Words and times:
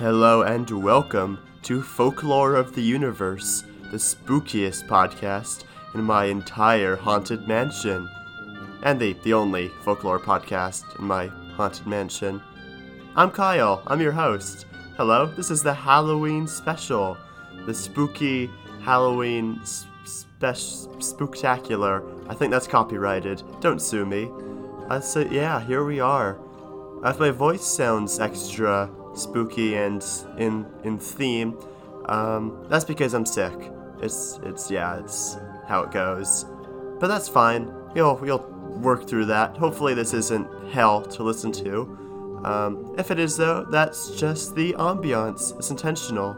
Hello 0.00 0.40
and 0.40 0.70
welcome 0.70 1.38
to 1.60 1.82
Folklore 1.82 2.54
of 2.54 2.74
the 2.74 2.80
Universe, 2.80 3.64
the 3.90 3.98
spookiest 3.98 4.88
podcast 4.88 5.64
in 5.92 6.02
my 6.02 6.24
entire 6.24 6.96
haunted 6.96 7.46
mansion. 7.46 8.08
And 8.82 8.98
the, 8.98 9.12
the 9.24 9.34
only 9.34 9.68
folklore 9.82 10.18
podcast 10.18 10.98
in 10.98 11.04
my 11.04 11.26
haunted 11.26 11.86
mansion. 11.86 12.40
I'm 13.14 13.30
Kyle, 13.30 13.82
I'm 13.88 14.00
your 14.00 14.12
host. 14.12 14.64
Hello, 14.96 15.26
this 15.26 15.50
is 15.50 15.62
the 15.62 15.74
Halloween 15.74 16.46
special, 16.46 17.18
the 17.66 17.74
spooky 17.74 18.48
Halloween 18.80 19.60
spe- 19.66 20.56
spooktacular. 20.96 22.26
I 22.26 22.32
think 22.34 22.52
that's 22.52 22.66
copyrighted. 22.66 23.42
Don't 23.60 23.82
sue 23.82 24.06
me. 24.06 24.30
Uh, 24.88 25.00
so 25.00 25.20
yeah, 25.30 25.60
here 25.60 25.84
we 25.84 26.00
are. 26.00 26.38
If 27.04 27.20
my 27.20 27.30
voice 27.32 27.66
sounds 27.66 28.18
extra 28.18 28.90
spooky 29.20 29.76
and 29.76 30.04
in 30.38 30.66
in 30.84 30.98
theme, 30.98 31.58
um, 32.06 32.66
that's 32.68 32.84
because 32.84 33.14
I'm 33.14 33.26
sick. 33.26 33.54
It's 34.00 34.40
it's 34.42 34.70
yeah, 34.70 34.98
it's 34.98 35.36
how 35.66 35.82
it 35.82 35.90
goes. 35.90 36.46
But 36.98 37.08
that's 37.08 37.28
fine. 37.28 37.72
You'll 37.94 38.20
you'll 38.24 38.46
work 38.82 39.08
through 39.08 39.26
that. 39.26 39.56
Hopefully 39.56 39.94
this 39.94 40.14
isn't 40.14 40.48
hell 40.70 41.02
to 41.02 41.22
listen 41.22 41.52
to. 41.52 42.40
Um, 42.44 42.94
if 42.98 43.10
it 43.10 43.18
is 43.18 43.36
though, 43.36 43.64
that's 43.70 44.10
just 44.18 44.54
the 44.54 44.72
ambiance. 44.74 45.56
It's 45.58 45.70
intentional. 45.70 46.36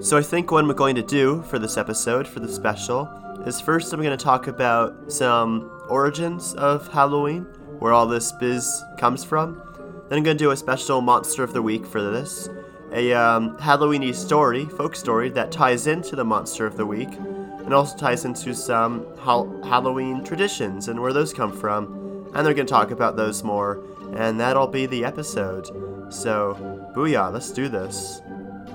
So 0.00 0.16
I 0.16 0.22
think 0.22 0.50
what 0.50 0.64
I'm 0.64 0.72
going 0.74 0.94
to 0.96 1.02
do 1.02 1.42
for 1.42 1.58
this 1.58 1.76
episode, 1.76 2.26
for 2.26 2.40
the 2.40 2.48
special, 2.48 3.08
is 3.46 3.60
first 3.60 3.92
I'm 3.92 4.00
going 4.02 4.16
to 4.16 4.22
talk 4.22 4.46
about 4.46 5.10
some 5.12 5.70
origins 5.88 6.54
of 6.54 6.86
Halloween, 6.92 7.42
where 7.78 7.92
all 7.92 8.06
this 8.06 8.32
biz 8.32 8.82
comes 8.98 9.24
from. 9.24 9.62
Then 10.10 10.18
I'm 10.18 10.24
to 10.24 10.34
do 10.34 10.50
a 10.50 10.56
special 10.56 11.00
Monster 11.00 11.44
of 11.44 11.52
the 11.52 11.62
Week 11.62 11.86
for 11.86 12.02
this. 12.02 12.48
A 12.92 13.12
um, 13.12 13.56
Halloweeny 13.58 14.12
story, 14.12 14.64
folk 14.64 14.96
story, 14.96 15.30
that 15.30 15.52
ties 15.52 15.86
into 15.86 16.16
the 16.16 16.24
Monster 16.24 16.66
of 16.66 16.76
the 16.76 16.84
Week, 16.84 17.12
and 17.12 17.72
also 17.72 17.96
ties 17.96 18.24
into 18.24 18.52
some 18.52 19.06
ha- 19.18 19.46
Halloween 19.62 20.24
traditions 20.24 20.88
and 20.88 21.00
where 21.00 21.12
those 21.12 21.32
come 21.32 21.52
from. 21.52 22.28
And 22.34 22.44
they're 22.44 22.54
to 22.54 22.64
talk 22.64 22.90
about 22.90 23.14
those 23.14 23.44
more, 23.44 23.84
and 24.16 24.40
that'll 24.40 24.66
be 24.66 24.86
the 24.86 25.04
episode. 25.04 25.68
So, 26.12 26.56
booyah, 26.92 27.32
let's 27.32 27.52
do 27.52 27.68
this. 27.68 28.20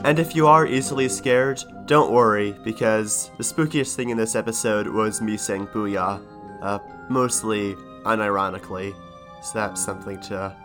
And 0.05 0.19
if 0.19 0.37
you 0.37 0.47
are 0.47 0.65
easily 0.65 1.09
scared, 1.09 1.61
don't 1.85 2.13
worry, 2.13 2.55
because 2.63 3.29
the 3.37 3.43
spookiest 3.43 3.95
thing 3.95 4.07
in 4.07 4.15
this 4.15 4.35
episode 4.35 4.87
was 4.87 5.21
me 5.21 5.35
saying 5.35 5.67
booyah, 5.67 6.21
uh, 6.61 6.79
mostly 7.09 7.75
unironically. 8.05 8.95
So 9.43 9.59
that's 9.59 9.83
something 9.83 10.21
to 10.21 10.55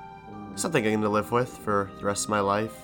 something 0.54 0.84
I'm 0.84 0.92
going 0.92 1.02
to 1.02 1.08
live 1.08 1.32
with 1.32 1.56
for 1.58 1.90
the 1.98 2.04
rest 2.04 2.24
of 2.24 2.30
my 2.30 2.40
life. 2.40 2.74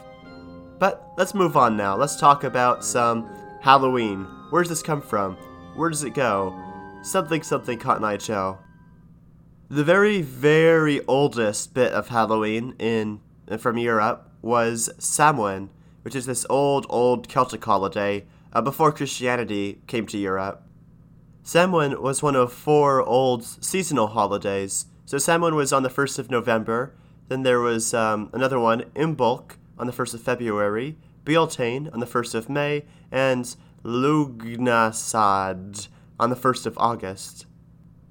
But 0.78 1.12
let's 1.16 1.34
move 1.34 1.56
on 1.56 1.76
now. 1.76 1.96
Let's 1.96 2.16
talk 2.16 2.44
about 2.44 2.84
some 2.84 3.28
Halloween. 3.60 4.26
Where 4.50 4.62
does 4.62 4.70
this 4.70 4.82
come 4.82 5.02
from? 5.02 5.36
Where 5.74 5.90
does 5.90 6.04
it 6.04 6.14
go? 6.14 6.58
Something 7.02 7.42
something 7.42 7.78
Cotton 7.78 8.04
Eye 8.04 8.16
Joe. 8.16 8.58
The 9.68 9.84
very, 9.84 10.22
very 10.22 11.04
oldest 11.06 11.74
bit 11.74 11.92
of 11.92 12.08
Halloween 12.08 12.74
in 12.78 13.20
from 13.58 13.78
Europe 13.78 14.30
was 14.42 14.90
Samhain, 14.98 15.70
which 16.02 16.14
is 16.14 16.26
this 16.26 16.46
old, 16.48 16.86
old 16.88 17.28
Celtic 17.28 17.64
holiday 17.64 18.26
uh, 18.52 18.62
before 18.62 18.92
Christianity 18.92 19.80
came 19.86 20.06
to 20.06 20.18
Europe. 20.18 20.62
Samhain 21.42 22.00
was 22.00 22.22
one 22.22 22.36
of 22.36 22.52
four 22.52 23.02
old 23.02 23.44
seasonal 23.44 24.08
holidays. 24.08 24.86
So 25.04 25.18
Samhain 25.18 25.54
was 25.54 25.72
on 25.72 25.82
the 25.82 25.88
1st 25.88 26.18
of 26.18 26.30
November, 26.30 26.92
then 27.28 27.42
there 27.42 27.60
was 27.60 27.94
um, 27.94 28.30
another 28.32 28.58
one, 28.58 28.82
Imbolc, 28.94 29.56
on 29.78 29.86
the 29.86 29.92
1st 29.92 30.14
of 30.14 30.22
February, 30.22 30.96
Beltane 31.24 31.88
on 31.92 32.00
the 32.00 32.06
1st 32.06 32.34
of 32.34 32.48
May, 32.48 32.84
and 33.10 33.56
Lugnasad 33.84 35.88
on 36.18 36.30
the 36.30 36.36
1st 36.36 36.66
of 36.66 36.78
August. 36.78 37.46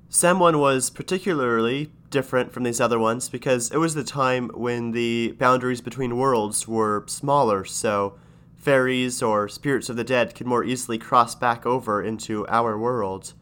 Samhain 0.09 0.59
was 0.59 0.89
particularly 0.89 1.91
different 2.09 2.53
from 2.53 2.63
these 2.63 2.79
other 2.79 2.99
ones 2.99 3.27
because 3.27 3.71
it 3.71 3.77
was 3.77 3.95
the 3.95 4.03
time 4.03 4.49
when 4.53 4.91
the 4.91 5.33
boundaries 5.33 5.81
between 5.81 6.17
worlds 6.17 6.67
were 6.67 7.03
smaller, 7.07 7.65
so 7.65 8.17
fairies 8.55 9.21
or 9.21 9.49
spirits 9.49 9.89
of 9.89 9.95
the 9.95 10.03
dead 10.03 10.33
could 10.33 10.47
more 10.47 10.63
easily 10.63 10.97
cross 10.97 11.35
back 11.35 11.65
over 11.65 12.01
into 12.01 12.47
our 12.47 12.77
world. 12.77 13.33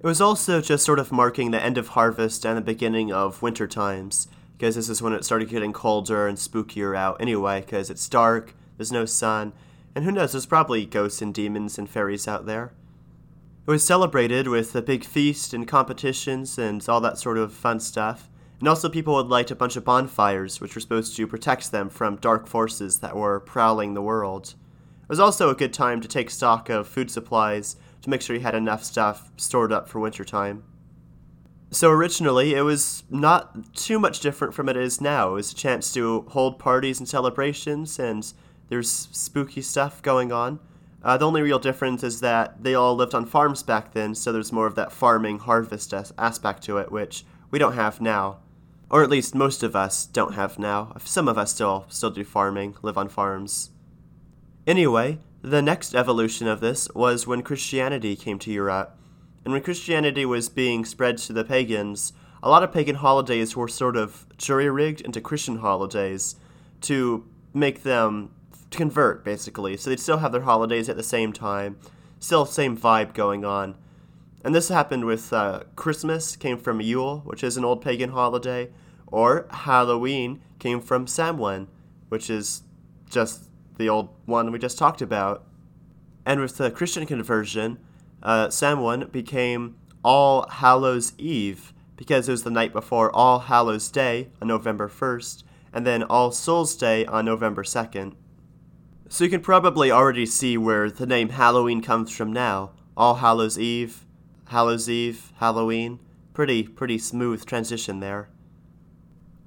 It 0.00 0.06
was 0.06 0.20
also 0.20 0.62
just 0.62 0.84
sort 0.84 0.98
of 0.98 1.12
marking 1.12 1.50
the 1.50 1.62
end 1.62 1.76
of 1.76 1.88
harvest 1.88 2.46
and 2.46 2.56
the 2.56 2.62
beginning 2.62 3.12
of 3.12 3.42
winter 3.42 3.66
times, 3.66 4.28
because 4.60 4.74
this 4.74 4.90
is 4.90 5.00
when 5.00 5.14
it 5.14 5.24
started 5.24 5.48
getting 5.48 5.72
colder 5.72 6.28
and 6.28 6.36
spookier 6.36 6.94
out 6.94 7.16
anyway, 7.18 7.62
because 7.62 7.88
it's 7.88 8.06
dark, 8.10 8.54
there's 8.76 8.92
no 8.92 9.06
sun, 9.06 9.54
and 9.94 10.04
who 10.04 10.12
knows, 10.12 10.32
there's 10.32 10.44
probably 10.44 10.84
ghosts 10.84 11.22
and 11.22 11.32
demons 11.32 11.78
and 11.78 11.88
fairies 11.88 12.28
out 12.28 12.44
there. 12.44 12.74
It 13.66 13.70
was 13.70 13.86
celebrated 13.86 14.48
with 14.48 14.76
a 14.76 14.82
big 14.82 15.02
feast 15.02 15.54
and 15.54 15.66
competitions 15.66 16.58
and 16.58 16.86
all 16.90 17.00
that 17.00 17.16
sort 17.16 17.38
of 17.38 17.54
fun 17.54 17.80
stuff. 17.80 18.28
And 18.58 18.68
also, 18.68 18.90
people 18.90 19.14
would 19.14 19.28
light 19.28 19.50
a 19.50 19.56
bunch 19.56 19.76
of 19.76 19.84
bonfires, 19.86 20.60
which 20.60 20.74
were 20.74 20.82
supposed 20.82 21.16
to 21.16 21.26
protect 21.26 21.72
them 21.72 21.88
from 21.88 22.16
dark 22.16 22.46
forces 22.46 22.98
that 22.98 23.16
were 23.16 23.40
prowling 23.40 23.94
the 23.94 24.02
world. 24.02 24.54
It 25.02 25.08
was 25.08 25.20
also 25.20 25.48
a 25.48 25.54
good 25.54 25.72
time 25.72 26.02
to 26.02 26.08
take 26.08 26.28
stock 26.28 26.68
of 26.68 26.86
food 26.86 27.10
supplies 27.10 27.76
to 28.02 28.10
make 28.10 28.20
sure 28.20 28.36
you 28.36 28.42
had 28.42 28.54
enough 28.54 28.84
stuff 28.84 29.32
stored 29.38 29.72
up 29.72 29.88
for 29.88 30.00
wintertime. 30.00 30.64
So 31.72 31.90
originally, 31.90 32.54
it 32.54 32.62
was 32.62 33.04
not 33.10 33.74
too 33.74 34.00
much 34.00 34.18
different 34.20 34.54
from 34.54 34.68
it 34.68 34.76
is 34.76 35.00
now. 35.00 35.30
It 35.30 35.34
was 35.34 35.52
a 35.52 35.56
chance 35.56 35.92
to 35.94 36.22
hold 36.28 36.58
parties 36.58 36.98
and 36.98 37.08
celebrations, 37.08 37.98
and 37.98 38.32
there's 38.68 38.90
spooky 38.90 39.62
stuff 39.62 40.02
going 40.02 40.32
on. 40.32 40.58
Uh, 41.02 41.16
the 41.16 41.26
only 41.26 41.42
real 41.42 41.60
difference 41.60 42.02
is 42.02 42.20
that 42.20 42.62
they 42.62 42.74
all 42.74 42.96
lived 42.96 43.14
on 43.14 43.24
farms 43.24 43.62
back 43.62 43.92
then, 43.94 44.14
so 44.14 44.32
there's 44.32 44.52
more 44.52 44.66
of 44.66 44.74
that 44.74 44.92
farming 44.92 45.38
harvest 45.38 45.94
as- 45.94 46.12
aspect 46.18 46.62
to 46.64 46.76
it, 46.78 46.90
which 46.90 47.24
we 47.52 47.58
don't 47.58 47.74
have 47.74 48.00
now, 48.00 48.38
or 48.90 49.02
at 49.02 49.10
least 49.10 49.34
most 49.34 49.62
of 49.62 49.76
us 49.76 50.06
don't 50.06 50.34
have 50.34 50.58
now. 50.58 50.92
Some 51.04 51.28
of 51.28 51.38
us 51.38 51.54
still 51.54 51.86
still 51.88 52.10
do 52.10 52.24
farming, 52.24 52.76
live 52.82 52.98
on 52.98 53.08
farms. 53.08 53.70
Anyway, 54.66 55.18
the 55.40 55.62
next 55.62 55.94
evolution 55.94 56.48
of 56.48 56.60
this 56.60 56.88
was 56.94 57.26
when 57.26 57.42
Christianity 57.42 58.14
came 58.14 58.38
to 58.40 58.52
Europe. 58.52 58.96
And 59.44 59.52
when 59.52 59.62
Christianity 59.62 60.24
was 60.26 60.48
being 60.48 60.84
spread 60.84 61.18
to 61.18 61.32
the 61.32 61.44
pagans, 61.44 62.12
a 62.42 62.48
lot 62.50 62.62
of 62.62 62.72
pagan 62.72 62.96
holidays 62.96 63.56
were 63.56 63.68
sort 63.68 63.96
of 63.96 64.26
jury 64.36 64.70
rigged 64.70 65.00
into 65.00 65.20
Christian 65.20 65.58
holidays 65.58 66.36
to 66.82 67.26
make 67.52 67.82
them 67.82 68.30
convert, 68.70 69.24
basically. 69.24 69.76
So 69.76 69.90
they'd 69.90 70.00
still 70.00 70.18
have 70.18 70.32
their 70.32 70.42
holidays 70.42 70.88
at 70.88 70.96
the 70.96 71.02
same 71.02 71.32
time, 71.32 71.76
still 72.18 72.46
same 72.46 72.76
vibe 72.76 73.14
going 73.14 73.44
on. 73.44 73.76
And 74.42 74.54
this 74.54 74.68
happened 74.68 75.04
with 75.04 75.32
uh, 75.32 75.64
Christmas, 75.76 76.36
came 76.36 76.56
from 76.56 76.80
Yule, 76.80 77.20
which 77.24 77.44
is 77.44 77.56
an 77.56 77.64
old 77.64 77.82
pagan 77.82 78.10
holiday, 78.10 78.70
or 79.06 79.46
Halloween 79.50 80.40
came 80.58 80.80
from 80.80 81.06
Samhain, 81.06 81.68
which 82.08 82.30
is 82.30 82.62
just 83.10 83.50
the 83.76 83.88
old 83.88 84.08
one 84.24 84.50
we 84.50 84.58
just 84.58 84.78
talked 84.78 85.02
about. 85.02 85.46
And 86.24 86.40
with 86.40 86.56
the 86.56 86.70
Christian 86.70 87.04
conversion, 87.06 87.78
uh, 88.22 88.50
Samhain 88.50 89.08
became 89.08 89.76
All 90.04 90.46
Hallows 90.48 91.12
Eve 91.18 91.72
because 91.96 92.28
it 92.28 92.32
was 92.32 92.44
the 92.44 92.50
night 92.50 92.72
before 92.72 93.14
All 93.14 93.40
Hallows 93.40 93.90
Day 93.90 94.28
on 94.40 94.48
November 94.48 94.88
1st, 94.88 95.42
and 95.72 95.86
then 95.86 96.02
All 96.04 96.32
Souls 96.32 96.74
Day 96.74 97.04
on 97.04 97.26
November 97.26 97.62
2nd. 97.62 98.14
So 99.10 99.24
you 99.24 99.30
can 99.30 99.42
probably 99.42 99.90
already 99.90 100.24
see 100.24 100.56
where 100.56 100.90
the 100.90 101.06
name 101.06 101.30
Halloween 101.30 101.82
comes 101.82 102.10
from 102.10 102.32
now. 102.32 102.70
All 102.96 103.16
Hallows 103.16 103.58
Eve, 103.58 104.06
Hallows 104.46 104.88
Eve, 104.88 105.32
Halloween. 105.36 106.00
Pretty, 106.32 106.62
pretty 106.62 106.96
smooth 106.96 107.44
transition 107.44 108.00
there. 108.00 108.30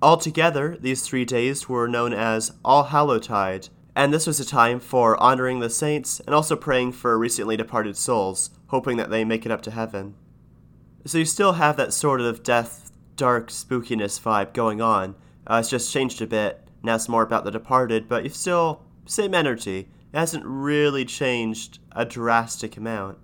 Altogether, 0.02 0.78
these 0.80 1.02
three 1.02 1.26
days 1.26 1.70
were 1.70 1.88
known 1.88 2.14
as 2.14 2.52
All 2.64 2.84
Hallowtide, 2.84 3.70
and 3.96 4.14
this 4.14 4.26
was 4.26 4.40
a 4.40 4.46
time 4.46 4.80
for 4.80 5.22
honoring 5.22 5.60
the 5.60 5.70
saints 5.70 6.20
and 6.22 6.34
also 6.34 6.56
praying 6.56 6.94
for 6.94 7.18
recently 7.18 7.56
departed 7.56 7.96
souls, 7.96 8.50
hoping 8.68 8.98
that 8.98 9.10
they 9.10 9.24
make 9.24 9.46
it 9.46 9.52
up 9.52 9.62
to 9.62 9.72
heaven. 9.72 10.16
So 11.06 11.18
you 11.18 11.26
still 11.26 11.54
have 11.54 11.78
that 11.78 11.94
sort 11.94 12.22
of 12.22 12.44
death, 12.44 12.92
dark 13.16 13.50
spookiness 13.50 14.20
vibe 14.20 14.54
going 14.54 14.82
on. 14.82 15.16
Uh, 15.46 15.58
it's 15.60 15.70
just 15.70 15.92
changed 15.92 16.22
a 16.22 16.28
bit. 16.28 16.68
Now 16.82 16.96
it's 16.96 17.10
more 17.10 17.24
about 17.24 17.44
the 17.44 17.52
departed, 17.52 18.08
but 18.08 18.24
you 18.24 18.30
still 18.30 18.84
same 19.06 19.34
energy. 19.34 19.90
It 20.14 20.18
hasn't 20.18 20.46
really 20.46 21.06
changed 21.06 21.80
a 21.92 22.06
drastic 22.06 22.78
amount. 22.78 23.18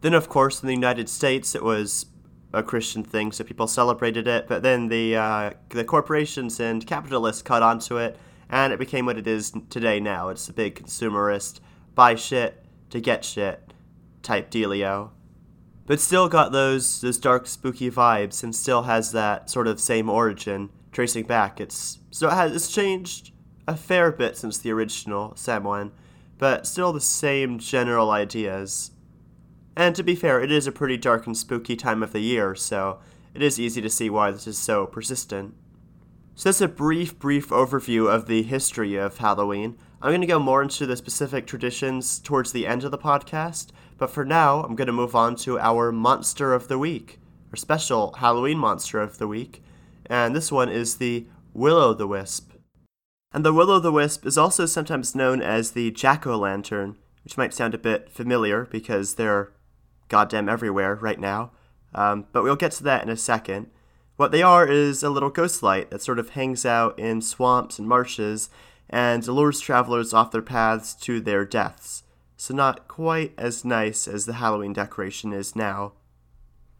Then, 0.00 0.14
of 0.14 0.28
course, 0.28 0.62
in 0.62 0.66
the 0.66 0.74
United 0.74 1.08
States, 1.08 1.54
it 1.54 1.62
was 1.62 2.06
a 2.52 2.62
Christian 2.62 3.02
thing, 3.02 3.32
so 3.32 3.44
people 3.44 3.66
celebrated 3.66 4.26
it. 4.26 4.46
But 4.48 4.62
then 4.62 4.88
the 4.88 5.16
uh, 5.16 5.50
the 5.70 5.84
corporations 5.84 6.60
and 6.60 6.86
capitalists 6.86 7.42
caught 7.42 7.62
onto 7.62 7.96
it, 7.98 8.16
and 8.50 8.72
it 8.72 8.78
became 8.78 9.06
what 9.06 9.18
it 9.18 9.26
is 9.26 9.52
today. 9.70 10.00
Now 10.00 10.28
it's 10.28 10.48
a 10.48 10.52
big 10.52 10.74
consumerist, 10.74 11.60
buy 11.94 12.14
shit 12.14 12.64
to 12.90 13.00
get 13.00 13.24
shit 13.24 13.72
type 14.22 14.50
dealio. 14.50 15.10
But 15.86 16.00
still 16.00 16.28
got 16.28 16.52
those 16.52 17.00
those 17.00 17.18
dark, 17.18 17.46
spooky 17.46 17.90
vibes, 17.90 18.42
and 18.42 18.54
still 18.54 18.82
has 18.82 19.12
that 19.12 19.48
sort 19.48 19.66
of 19.66 19.80
same 19.80 20.10
origin, 20.10 20.70
tracing 20.92 21.24
back. 21.24 21.60
It's 21.60 21.98
so 22.10 22.28
it 22.28 22.34
has 22.34 22.54
it's 22.54 22.72
changed 22.72 23.32
a 23.66 23.76
fair 23.76 24.12
bit 24.12 24.36
since 24.36 24.58
the 24.58 24.70
original 24.70 25.34
Samhain, 25.34 25.92
but 26.38 26.66
still 26.66 26.92
the 26.92 27.00
same 27.00 27.58
general 27.58 28.10
ideas. 28.10 28.90
And 29.76 29.94
to 29.94 30.02
be 30.02 30.14
fair, 30.14 30.40
it 30.40 30.50
is 30.50 30.66
a 30.66 30.72
pretty 30.72 30.96
dark 30.96 31.26
and 31.26 31.36
spooky 31.36 31.76
time 31.76 32.02
of 32.02 32.12
the 32.12 32.20
year, 32.20 32.54
so 32.54 32.98
it 33.32 33.42
is 33.42 33.60
easy 33.60 33.80
to 33.80 33.90
see 33.90 34.10
why 34.10 34.30
this 34.30 34.46
is 34.46 34.58
so 34.58 34.86
persistent. 34.86 35.54
So 36.38 36.48
that's 36.48 36.60
a 36.60 36.68
brief, 36.68 37.18
brief 37.18 37.48
overview 37.48 38.08
of 38.08 38.26
the 38.26 38.44
history 38.44 38.94
of 38.94 39.18
Halloween. 39.18 39.76
I'm 40.00 40.12
going 40.12 40.20
to 40.20 40.26
go 40.28 40.38
more 40.38 40.62
into 40.62 40.86
the 40.86 40.96
specific 40.96 41.48
traditions 41.48 42.20
towards 42.20 42.52
the 42.52 42.64
end 42.64 42.84
of 42.84 42.92
the 42.92 42.96
podcast, 42.96 43.70
but 43.96 44.10
for 44.10 44.24
now, 44.24 44.62
I'm 44.62 44.76
going 44.76 44.86
to 44.86 44.92
move 44.92 45.16
on 45.16 45.34
to 45.38 45.58
our 45.58 45.90
Monster 45.90 46.54
of 46.54 46.68
the 46.68 46.78
Week, 46.78 47.18
our 47.50 47.56
special 47.56 48.12
Halloween 48.12 48.56
Monster 48.56 49.00
of 49.00 49.18
the 49.18 49.26
Week, 49.26 49.64
and 50.06 50.32
this 50.32 50.52
one 50.52 50.68
is 50.68 50.98
the 50.98 51.26
Will 51.54 51.76
o' 51.76 51.92
the 51.92 52.06
Wisp. 52.06 52.52
And 53.32 53.44
the 53.44 53.52
Will 53.52 53.72
o' 53.72 53.80
the 53.80 53.90
Wisp 53.90 54.24
is 54.24 54.38
also 54.38 54.64
sometimes 54.64 55.16
known 55.16 55.42
as 55.42 55.72
the 55.72 55.90
Jack 55.90 56.24
o' 56.24 56.38
Lantern, 56.38 56.98
which 57.24 57.36
might 57.36 57.52
sound 57.52 57.74
a 57.74 57.78
bit 57.78 58.10
familiar 58.10 58.64
because 58.64 59.16
they're 59.16 59.50
goddamn 60.06 60.48
everywhere 60.48 60.94
right 60.94 61.18
now, 61.18 61.50
um, 61.96 62.26
but 62.30 62.44
we'll 62.44 62.54
get 62.54 62.70
to 62.70 62.84
that 62.84 63.02
in 63.02 63.08
a 63.08 63.16
second. 63.16 63.72
What 64.18 64.32
they 64.32 64.42
are 64.42 64.66
is 64.66 65.04
a 65.04 65.10
little 65.10 65.30
ghost 65.30 65.62
light 65.62 65.90
that 65.90 66.02
sort 66.02 66.18
of 66.18 66.30
hangs 66.30 66.66
out 66.66 66.98
in 66.98 67.22
swamps 67.22 67.78
and 67.78 67.86
marshes 67.86 68.50
and 68.90 69.24
lures 69.28 69.60
travelers 69.60 70.12
off 70.12 70.32
their 70.32 70.42
paths 70.42 70.92
to 71.02 71.20
their 71.20 71.44
deaths. 71.44 72.02
So, 72.36 72.52
not 72.52 72.88
quite 72.88 73.32
as 73.38 73.64
nice 73.64 74.08
as 74.08 74.26
the 74.26 74.32
Halloween 74.32 74.72
decoration 74.72 75.32
is 75.32 75.54
now. 75.54 75.92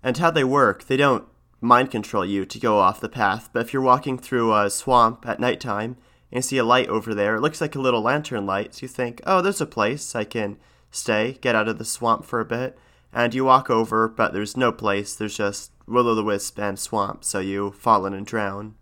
And 0.02 0.16
how 0.16 0.32
they 0.32 0.42
work, 0.42 0.88
they 0.88 0.96
don't 0.96 1.28
mind 1.60 1.92
control 1.92 2.26
you 2.26 2.44
to 2.44 2.58
go 2.58 2.80
off 2.80 3.00
the 3.00 3.08
path, 3.08 3.50
but 3.52 3.60
if 3.60 3.72
you're 3.72 3.82
walking 3.82 4.18
through 4.18 4.52
a 4.52 4.68
swamp 4.68 5.24
at 5.24 5.38
nighttime 5.38 5.96
and 6.32 6.44
see 6.44 6.58
a 6.58 6.64
light 6.64 6.88
over 6.88 7.14
there, 7.14 7.36
it 7.36 7.40
looks 7.40 7.60
like 7.60 7.76
a 7.76 7.80
little 7.80 8.02
lantern 8.02 8.46
light, 8.46 8.74
so 8.74 8.80
you 8.82 8.88
think, 8.88 9.20
oh, 9.24 9.42
there's 9.42 9.60
a 9.60 9.66
place 9.66 10.16
I 10.16 10.24
can 10.24 10.58
stay, 10.90 11.38
get 11.40 11.54
out 11.54 11.68
of 11.68 11.78
the 11.78 11.84
swamp 11.84 12.24
for 12.24 12.40
a 12.40 12.44
bit, 12.44 12.76
and 13.12 13.32
you 13.32 13.44
walk 13.44 13.70
over, 13.70 14.08
but 14.08 14.32
there's 14.32 14.56
no 14.56 14.72
place, 14.72 15.14
there's 15.14 15.36
just 15.36 15.70
will 15.88 16.08
o' 16.08 16.14
the 16.14 16.24
wisp 16.24 16.58
and 16.58 16.78
swamp, 16.78 17.24
so 17.24 17.40
you 17.40 17.72
fall 17.72 18.06
in 18.06 18.14
and 18.14 18.26
drown. 18.26 18.74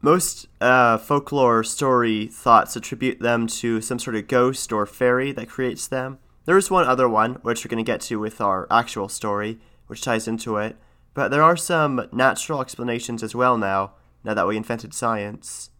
Most 0.00 0.46
uh, 0.60 0.98
folklore 0.98 1.64
story 1.64 2.26
thoughts 2.26 2.76
attribute 2.76 3.20
them 3.20 3.46
to 3.46 3.80
some 3.80 3.98
sort 3.98 4.16
of 4.16 4.28
ghost 4.28 4.70
or 4.72 4.84
fairy 4.84 5.32
that 5.32 5.48
creates 5.48 5.86
them. 5.86 6.18
There 6.44 6.58
is 6.58 6.70
one 6.70 6.86
other 6.86 7.08
one, 7.08 7.34
which 7.36 7.64
we're 7.64 7.70
going 7.70 7.82
to 7.82 7.90
get 7.90 8.02
to 8.02 8.20
with 8.20 8.40
our 8.40 8.66
actual 8.70 9.08
story, 9.08 9.58
which 9.86 10.02
ties 10.02 10.28
into 10.28 10.58
it, 10.58 10.76
but 11.14 11.30
there 11.30 11.42
are 11.42 11.56
some 11.56 12.06
natural 12.12 12.60
explanations 12.60 13.22
as 13.22 13.34
well 13.34 13.56
now, 13.56 13.92
now 14.24 14.34
that 14.34 14.46
we 14.46 14.56
invented 14.56 14.92
science. 14.92 15.70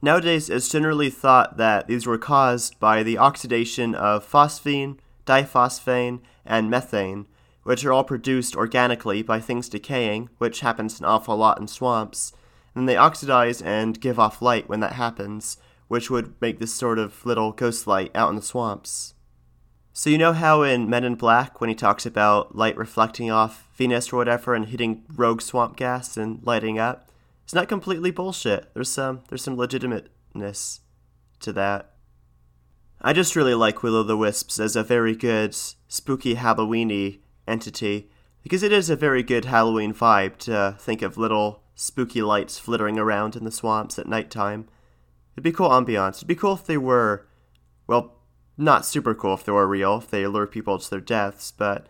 Nowadays, 0.00 0.48
it's 0.48 0.68
generally 0.68 1.10
thought 1.10 1.56
that 1.56 1.86
these 1.86 2.06
were 2.06 2.18
caused 2.18 2.78
by 2.80 3.02
the 3.02 3.18
oxidation 3.18 3.94
of 3.94 4.28
phosphine, 4.28 4.98
diphosphane, 5.26 6.20
and 6.44 6.70
methane, 6.70 7.26
which 7.68 7.84
are 7.84 7.92
all 7.92 8.02
produced 8.02 8.56
organically 8.56 9.20
by 9.20 9.38
things 9.38 9.68
decaying, 9.68 10.30
which 10.38 10.60
happens 10.60 10.98
an 10.98 11.04
awful 11.04 11.36
lot 11.36 11.60
in 11.60 11.68
swamps, 11.68 12.32
and 12.74 12.88
they 12.88 12.96
oxidize 12.96 13.60
and 13.60 14.00
give 14.00 14.18
off 14.18 14.40
light 14.40 14.70
when 14.70 14.80
that 14.80 14.94
happens, 14.94 15.58
which 15.86 16.08
would 16.08 16.32
make 16.40 16.58
this 16.58 16.72
sort 16.72 16.98
of 16.98 17.26
little 17.26 17.52
ghost 17.52 17.86
light 17.86 18.10
out 18.14 18.30
in 18.30 18.36
the 18.36 18.40
swamps. 18.40 19.12
So, 19.92 20.08
you 20.08 20.16
know 20.16 20.32
how 20.32 20.62
in 20.62 20.88
Men 20.88 21.04
in 21.04 21.14
Black, 21.16 21.60
when 21.60 21.68
he 21.68 21.76
talks 21.76 22.06
about 22.06 22.56
light 22.56 22.74
reflecting 22.78 23.30
off 23.30 23.68
Venus 23.76 24.14
or 24.14 24.16
whatever 24.16 24.54
and 24.54 24.64
hitting 24.64 25.04
rogue 25.14 25.42
swamp 25.42 25.76
gas 25.76 26.16
and 26.16 26.40
lighting 26.46 26.78
up? 26.78 27.10
It's 27.44 27.52
not 27.52 27.68
completely 27.68 28.10
bullshit. 28.10 28.72
There's 28.72 28.90
some, 28.90 29.20
there's 29.28 29.44
some 29.44 29.58
legitimateness 29.58 30.80
to 31.40 31.52
that. 31.52 31.92
I 33.02 33.12
just 33.12 33.36
really 33.36 33.54
like 33.54 33.82
Will 33.82 33.96
o' 33.96 34.02
the 34.02 34.16
Wisps 34.16 34.58
as 34.58 34.74
a 34.74 34.82
very 34.82 35.14
good, 35.14 35.54
spooky 35.86 36.36
Halloweeny 36.36 37.18
entity 37.48 38.10
because 38.42 38.62
it 38.62 38.72
is 38.72 38.90
a 38.90 38.96
very 38.96 39.22
good 39.22 39.46
Halloween 39.46 39.92
vibe 39.92 40.36
to 40.38 40.76
think 40.78 41.02
of 41.02 41.16
little 41.16 41.62
spooky 41.74 42.22
lights 42.22 42.58
flittering 42.58 42.98
around 42.98 43.36
in 43.36 43.44
the 43.44 43.50
swamps 43.50 43.98
at 43.98 44.06
nighttime. 44.06 44.68
It'd 45.34 45.44
be 45.44 45.52
cool 45.52 45.70
ambiance. 45.70 46.16
It'd 46.16 46.28
be 46.28 46.34
cool 46.34 46.54
if 46.54 46.66
they 46.66 46.76
were, 46.76 47.26
well, 47.86 48.16
not 48.56 48.84
super 48.84 49.14
cool 49.14 49.34
if 49.34 49.44
they 49.44 49.52
were 49.52 49.66
real, 49.66 49.98
if 49.98 50.10
they 50.10 50.26
lure 50.26 50.46
people 50.46 50.78
to 50.78 50.90
their 50.90 51.00
deaths, 51.00 51.52
but 51.52 51.86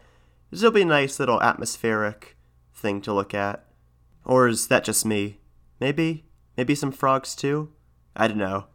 it'd 0.50 0.58
still 0.58 0.70
be 0.70 0.82
a 0.82 0.86
nice 0.86 1.18
little 1.18 1.42
atmospheric 1.42 2.36
thing 2.74 3.00
to 3.02 3.12
look 3.12 3.34
at. 3.34 3.64
Or 4.24 4.48
is 4.48 4.68
that 4.68 4.84
just 4.84 5.06
me? 5.06 5.38
Maybe? 5.80 6.26
Maybe 6.56 6.74
some 6.74 6.92
frogs 6.92 7.34
too? 7.34 7.72
I 8.14 8.28
don't 8.28 8.36
know. 8.36 8.66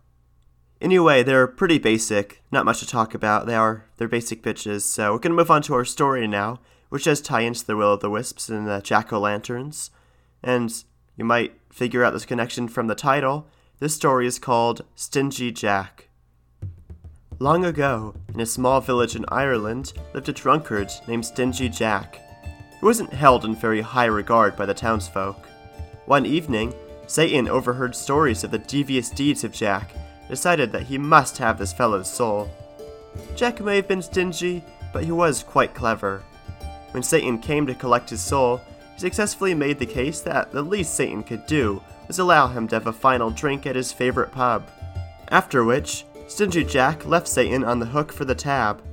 Anyway, 0.81 1.24
they're 1.24 1.47
pretty 1.47 1.77
basic, 1.77 2.41
not 2.51 2.65
much 2.65 2.79
to 2.79 2.88
talk 2.88 3.13
about. 3.13 3.45
They 3.45 3.56
are 3.56 3.86
they're 3.97 4.07
basic 4.07 4.41
bitches. 4.41 4.81
So 4.81 5.13
we're 5.13 5.19
gonna 5.19 5.36
move 5.36 5.51
on 5.51 5.62
to 5.63 5.74
our 5.75 5.86
story 5.86 6.27
now, 6.27 6.59
which 6.94 7.06
does 7.06 7.22
tie 7.22 7.42
into 7.42 7.66
the 7.66 7.75
Will 7.75 7.88
o' 7.88 7.95
the 7.95 8.07
Wisps 8.07 8.50
and 8.50 8.68
the 8.68 8.80
Jack 8.80 9.12
o' 9.12 9.19
Lanterns. 9.19 9.90
And 10.44 10.72
you 11.18 11.25
might 11.25 11.60
figure 11.72 12.04
out 12.04 12.13
this 12.13 12.24
connection 12.24 12.68
from 12.68 12.86
the 12.86 12.94
title. 12.94 13.48
This 13.80 13.95
story 13.95 14.28
is 14.28 14.38
called 14.38 14.86
Stingy 14.94 15.51
Jack. 15.51 16.10
Long 17.40 17.66
ago, 17.66 18.13
in 18.31 18.40
a 18.40 18.45
small 18.45 18.80
village 18.80 19.16
in 19.16 19.25
Ireland, 19.30 19.94
lived 20.13 20.30
a 20.30 20.34
drunkard 20.34 20.92
named 21.07 21.25
Stingy 21.25 21.68
Jack, 21.68 22.19
who 22.80 22.86
wasn't 22.86 23.12
held 23.12 23.44
in 23.44 23.56
very 23.56 23.81
high 23.81 24.06
regard 24.06 24.56
by 24.56 24.68
the 24.68 24.75
townsfolk. 24.75 25.48
One 26.06 26.28
evening, 26.28 26.75
Satan 27.07 27.50
overheard 27.50 27.96
stories 27.96 28.44
of 28.44 28.51
the 28.51 28.60
devious 28.60 29.10
deeds 29.10 29.44
of 29.44 29.51
Jack, 29.51 29.96
decided 30.30 30.72
that 30.72 30.84
he 30.84 31.00
must 31.00 31.39
have 31.39 31.57
this 31.57 31.74
fellow's 31.74 32.07
soul. 32.07 32.51
Jack 33.36 33.62
may 33.62 33.78
have 33.78 33.88
been 33.88 34.04
stingy, 34.04 34.63
but 34.94 35.04
he 35.04 35.12
was 35.12 35.42
quite 35.42 35.74
clever. 35.74 36.22
When 36.94 37.01
Satan 37.04 37.40
came 37.40 37.66
to 37.66 37.74
collect 37.74 38.12
his 38.12 38.22
soul, 38.22 38.62
he 38.94 39.00
successfully 39.00 39.56
made 39.56 39.80
the 39.80 39.86
case 39.86 40.22
that 40.22 40.51
the 40.51 40.62
least 40.62 40.94
Satan 40.94 41.24
could 41.24 41.45
do 41.48 41.81
was 42.07 42.19
allow 42.19 42.48
him 42.48 42.68
to 42.68 42.75
have 42.75 42.86
a 42.86 42.94
final 42.94 43.31
drink 43.31 43.66
at 43.66 43.75
his 43.75 43.92
favorite 43.92 44.31
pub. 44.31 44.69
After 45.30 45.63
which, 45.63 46.06
Stingy 46.28 46.63
Jack 46.63 47.06
left 47.07 47.28
Satan 47.28 47.63
on 47.63 47.80
the 47.80 47.88
hook 47.88 48.13
for 48.13 48.25
the 48.25 48.36
tab. 48.36 48.84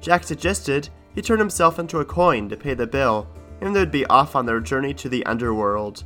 Jack 0.00 0.22
suggested 0.22 0.88
he 1.16 1.20
turn 1.20 1.40
himself 1.40 1.80
into 1.80 1.98
a 1.98 2.04
coin 2.04 2.48
to 2.48 2.56
pay 2.56 2.74
the 2.74 2.86
bill, 2.86 3.26
and 3.60 3.74
they'd 3.74 3.90
be 3.90 4.06
off 4.06 4.36
on 4.36 4.46
their 4.46 4.60
journey 4.60 4.94
to 4.94 5.08
the 5.08 5.26
underworld. 5.26 6.04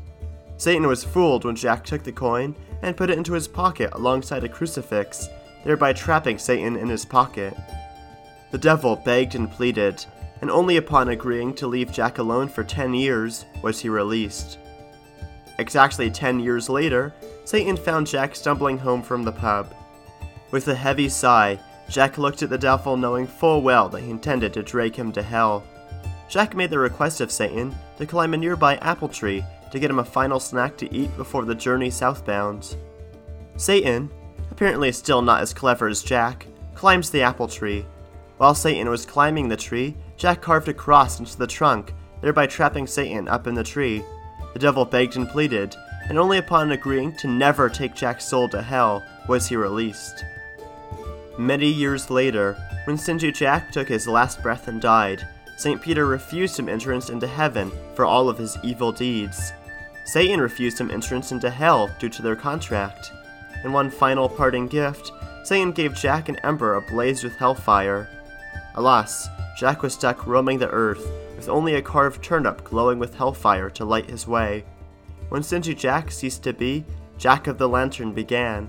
Satan 0.57 0.87
was 0.87 1.05
fooled 1.05 1.45
when 1.45 1.55
Jack 1.55 1.85
took 1.85 2.03
the 2.03 2.13
coin 2.13 2.57
and 2.81 2.97
put 2.97 3.11
it 3.11 3.19
into 3.19 3.35
his 3.35 3.47
pocket 3.47 3.91
alongside 3.93 4.43
a 4.43 4.49
crucifix, 4.49 5.29
thereby 5.65 5.93
trapping 5.93 6.39
Satan 6.39 6.77
in 6.77 6.89
his 6.89 7.05
pocket. 7.05 7.55
The 8.53 8.59
devil 8.59 8.97
begged 8.97 9.35
and 9.35 9.51
pleaded, 9.51 10.05
and 10.41 10.51
only 10.51 10.77
upon 10.77 11.09
agreeing 11.09 11.55
to 11.55 11.67
leave 11.67 11.93
Jack 11.93 12.19
alone 12.19 12.49
for 12.49 12.65
10 12.65 12.95
years 12.95 13.45
was 13.63 13.81
he 13.81 13.89
released. 13.89 14.59
Exactly 15.59 16.11
10 16.11 16.41
years 16.41 16.69
later, 16.69 17.15
Satan 17.45 17.77
found 17.77 18.07
Jack 18.07 18.35
stumbling 18.35 18.79
home 18.79 19.03
from 19.03 19.23
the 19.23 19.33
pub. 19.33 19.75
With 20.51 20.69
a 20.69 20.75
heavy 20.75 21.09
sigh, 21.09 21.59
Jack 21.89 22.19
looked 22.19 22.43
at 22.43 22.51
the 22.51 22.59
devil 22.59 22.97
knowing 22.97 23.27
full 23.27 23.63
well 23.63 23.89
that 23.89 24.03
he 24.03 24.11
intended 24.11 24.53
to 24.55 24.63
drag 24.63 24.95
him 24.97 25.13
to 25.13 25.23
hell. 25.23 25.65
Jack 26.29 26.57
made 26.57 26.71
the 26.71 26.79
request 26.79 27.21
of 27.21 27.31
Satan 27.31 27.75
to 27.99 28.07
climb 28.07 28.35
a 28.35 28.37
nearby 28.37 28.77
apple 28.77 29.09
tree 29.09 29.45
to 29.71 29.79
get 29.79 29.91
him 29.91 30.01
a 30.01 30.05
final 30.05 30.41
snack 30.41 30.77
to 30.79 30.93
eat 30.95 31.17
before 31.17 31.45
the 31.45 31.55
journey 31.55 31.91
southbound. 31.91 32.77
Satan, 33.57 34.11
apparently 34.51 34.93
still 34.93 35.23
not 35.23 35.41
as 35.41 35.55
clever 35.55 35.89
as 35.89 36.03
Jack, 36.03 36.47
climbs 36.75 37.11
the 37.11 37.23
apple 37.23 37.49
tree. 37.49 37.87
While 38.39 38.55
Satan 38.55 38.91
was 38.91 39.07
climbing 39.07 39.49
the 39.49 39.57
tree, 39.57 39.97
Jack 40.17 40.41
carved 40.41 40.69
a 40.69 40.75
cross 40.75 41.19
into 41.19 41.37
the 41.37 41.47
trunk, 41.47 41.93
thereby 42.21 42.47
trapping 42.47 42.87
Satan 42.87 43.29
up 43.29 43.47
in 43.47 43.55
the 43.55 43.63
tree. 43.63 44.03
The 44.53 44.59
devil 44.59 44.85
begged 44.85 45.17
and 45.17 45.29
pleaded, 45.29 45.77
and 46.09 46.19
only 46.19 46.39
upon 46.39 46.73
agreeing 46.73 47.15
to 47.17 47.29
never 47.29 47.69
take 47.69 47.95
Jack's 47.95 48.25
soul 48.25 48.49
to 48.51 48.63
hell 48.63 49.05
was 49.29 49.49
he 49.49 49.57
released. 49.57 50.25
Many 51.39 51.69
years 51.69 52.11
later, 52.11 52.57
when 52.85 52.97
Stingy 52.97 53.33
Jack 53.33 53.71
took 53.71 53.89
his 53.89 54.09
last 54.09 54.43
breath 54.43 54.69
and 54.69 54.81
died, 54.81 55.27
St. 55.59 55.81
Peter 55.83 56.07
refused 56.07 56.59
him 56.59 56.69
entrance 56.69 57.11
into 57.11 57.27
heaven 57.27 57.71
for 57.95 58.05
all 58.05 58.29
of 58.29 58.39
his 58.39 58.57
evil 58.63 58.93
deeds. 58.93 59.53
Satan 60.05 60.41
refused 60.41 60.79
him 60.79 60.91
entrance 60.91 61.33
into 61.33 61.51
hell 61.51 61.91
due 61.99 62.09
to 62.09 62.23
their 62.23 62.37
contract. 62.37 63.11
In 63.65 63.73
one 63.73 63.91
final 63.91 64.29
parting 64.29 64.69
gift, 64.69 65.11
Satan 65.45 65.73
gave 65.73 65.95
Jack 65.95 66.29
an 66.29 66.37
ember 66.37 66.75
ablaze 66.75 67.25
with 67.25 67.37
hellfire. 67.37 68.09
Alas, 68.77 69.29
Jack 69.57 69.83
was 69.83 69.95
stuck 69.95 70.27
roaming 70.27 70.59
the 70.59 70.71
earth, 70.71 71.11
with 71.37 71.49
only 71.49 71.75
a 71.75 71.83
carved 71.83 72.23
turnip 72.23 72.63
glowing 72.63 72.99
with 72.99 73.15
hellfire 73.15 73.71
to 73.71 73.85
light 73.85 74.11
his 74.11 74.27
way. 74.27 74.65
When 75.31 75.43
Stingy 75.43 75.75
Jack 75.75 76.11
ceased 76.11 76.43
to 76.43 76.53
be, 76.53 76.85
Jack 77.19 77.47
of 77.47 77.57
the 77.57 77.69
Lantern 77.69 78.13
began. 78.13 78.69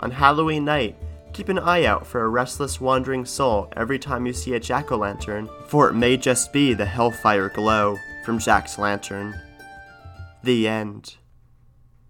On 0.00 0.10
Halloween 0.10 0.64
night, 0.64 0.96
keep 1.32 1.48
an 1.48 1.58
eye 1.58 1.84
out 1.84 2.06
for 2.06 2.22
a 2.22 2.28
restless 2.28 2.80
wandering 2.80 3.24
soul 3.24 3.72
every 3.76 3.98
time 3.98 4.26
you 4.26 4.32
see 4.34 4.54
a 4.54 4.60
jack 4.60 4.92
o' 4.92 4.96
lantern, 4.96 5.48
for 5.66 5.88
it 5.88 5.94
may 5.94 6.16
just 6.16 6.52
be 6.52 6.74
the 6.74 6.84
hellfire 6.84 7.48
glow 7.48 7.96
from 8.24 8.38
Jack's 8.38 8.78
lantern. 8.78 9.34
The 10.42 10.68
end. 10.68 11.16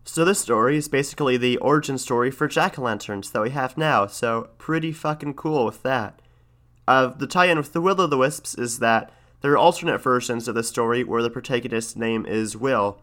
So 0.04 0.24
this 0.24 0.38
story 0.38 0.76
is 0.76 0.88
basically 0.88 1.36
the 1.36 1.56
origin 1.58 1.98
story 1.98 2.30
for 2.30 2.46
jack-o'-lanterns 2.46 3.32
that 3.32 3.42
we 3.42 3.50
have 3.50 3.76
now, 3.76 4.06
so 4.06 4.50
pretty 4.56 4.92
fucking 4.92 5.34
cool 5.34 5.64
with 5.64 5.82
that. 5.82 6.22
Uh, 6.88 7.08
the 7.08 7.26
tie-in 7.26 7.58
with 7.58 7.72
the 7.72 7.80
Will-o'-the-Wisps 7.80 8.54
is 8.56 8.78
that 8.78 9.12
there 9.40 9.52
are 9.52 9.58
alternate 9.58 9.98
versions 9.98 10.48
of 10.48 10.54
the 10.54 10.62
story 10.62 11.04
where 11.04 11.22
the 11.22 11.30
protagonist's 11.30 11.96
name 11.96 12.24
is 12.26 12.56
Will, 12.56 13.00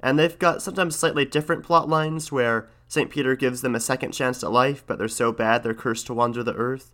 and 0.00 0.18
they've 0.18 0.38
got 0.38 0.62
sometimes 0.62 0.96
slightly 0.96 1.24
different 1.24 1.64
plot 1.64 1.88
lines 1.88 2.30
where 2.30 2.68
St. 2.88 3.10
Peter 3.10 3.34
gives 3.34 3.60
them 3.60 3.74
a 3.74 3.80
second 3.80 4.12
chance 4.12 4.42
at 4.44 4.52
life, 4.52 4.84
but 4.86 4.98
they're 4.98 5.08
so 5.08 5.32
bad 5.32 5.62
they're 5.62 5.74
cursed 5.74 6.06
to 6.06 6.14
wander 6.14 6.42
the 6.42 6.54
earth. 6.54 6.92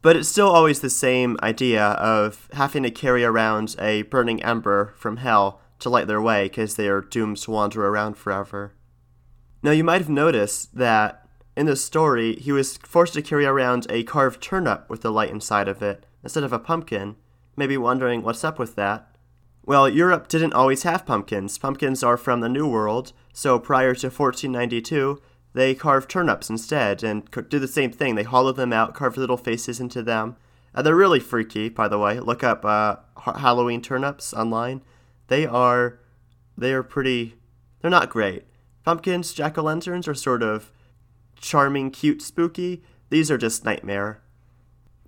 But 0.00 0.16
it's 0.16 0.28
still 0.28 0.48
always 0.48 0.80
the 0.80 0.90
same 0.90 1.36
idea 1.42 1.82
of 1.82 2.48
having 2.52 2.82
to 2.82 2.90
carry 2.90 3.24
around 3.24 3.76
a 3.78 4.02
burning 4.02 4.42
ember 4.42 4.94
from 4.96 5.18
hell 5.18 5.60
to 5.78 5.88
light 5.88 6.06
their 6.06 6.20
way 6.20 6.44
because 6.44 6.76
they 6.76 6.88
are 6.88 7.00
doomed 7.00 7.36
to 7.38 7.50
wander 7.50 7.86
around 7.86 8.16
forever. 8.16 8.74
Now, 9.62 9.70
you 9.70 9.84
might 9.84 10.00
have 10.00 10.08
noticed 10.08 10.74
that 10.76 11.21
in 11.56 11.66
the 11.66 11.76
story, 11.76 12.36
he 12.36 12.52
was 12.52 12.78
forced 12.78 13.14
to 13.14 13.22
carry 13.22 13.44
around 13.44 13.86
a 13.90 14.04
carved 14.04 14.42
turnip 14.42 14.88
with 14.88 15.02
the 15.02 15.10
light 15.10 15.30
inside 15.30 15.68
of 15.68 15.82
it 15.82 16.06
instead 16.22 16.44
of 16.44 16.52
a 16.52 16.58
pumpkin. 16.58 17.16
Maybe 17.56 17.76
wondering 17.76 18.22
what's 18.22 18.44
up 18.44 18.58
with 18.58 18.74
that. 18.76 19.14
Well, 19.64 19.88
Europe 19.88 20.28
didn't 20.28 20.54
always 20.54 20.82
have 20.82 21.06
pumpkins. 21.06 21.58
Pumpkins 21.58 22.02
are 22.02 22.16
from 22.16 22.40
the 22.40 22.48
New 22.48 22.66
World, 22.66 23.12
so 23.32 23.58
prior 23.58 23.94
to 23.94 24.08
1492, 24.08 25.20
they 25.54 25.74
carved 25.74 26.10
turnips 26.10 26.48
instead 26.50 27.04
and 27.04 27.30
do 27.48 27.58
the 27.58 27.68
same 27.68 27.92
thing. 27.92 28.14
They 28.14 28.22
hollow 28.22 28.52
them 28.52 28.72
out, 28.72 28.94
carve 28.94 29.16
little 29.16 29.36
faces 29.36 29.78
into 29.78 30.02
them. 30.02 30.36
Uh, 30.74 30.82
they're 30.82 30.96
really 30.96 31.20
freaky, 31.20 31.68
by 31.68 31.86
the 31.86 31.98
way. 31.98 32.18
Look 32.18 32.42
up 32.42 32.64
uh, 32.64 32.96
Halloween 33.36 33.82
turnips 33.82 34.32
online. 34.32 34.82
They 35.28 35.46
are, 35.46 35.98
they 36.56 36.72
are 36.72 36.82
pretty. 36.82 37.36
They're 37.80 37.90
not 37.90 38.10
great. 38.10 38.44
Pumpkins, 38.84 39.32
jack 39.32 39.58
o' 39.58 39.62
lanterns 39.62 40.08
are 40.08 40.14
sort 40.14 40.42
of 40.42 40.72
charming, 41.42 41.90
cute, 41.90 42.22
spooky. 42.22 42.82
These 43.10 43.30
are 43.30 43.36
just 43.36 43.64
nightmare. 43.64 44.22